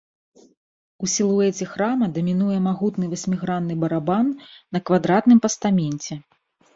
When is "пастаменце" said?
5.45-6.13